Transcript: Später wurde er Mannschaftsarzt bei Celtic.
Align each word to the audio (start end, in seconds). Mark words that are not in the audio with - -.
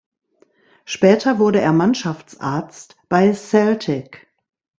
Später 0.83 1.37
wurde 1.37 1.61
er 1.61 1.73
Mannschaftsarzt 1.73 2.95
bei 3.07 3.33
Celtic. 3.33 4.25